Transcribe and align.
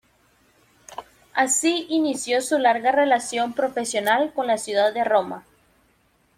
Así 1.35 1.85
inició 1.89 2.41
su 2.41 2.57
larga 2.57 2.91
relación 2.91 3.53
profesional 3.53 4.33
con 4.33 4.47
la 4.47 4.57
ciudad 4.57 4.91
de 4.95 5.03
Roma. 5.03 5.45